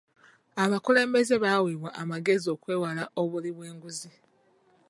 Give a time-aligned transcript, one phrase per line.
[0.63, 4.11] Abakulembeze baweebwa amagezi okwewala obuli bw'enguzi.